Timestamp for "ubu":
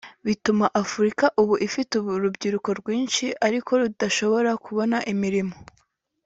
1.41-1.53